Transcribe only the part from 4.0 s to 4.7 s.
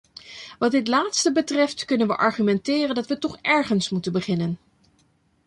beginnen.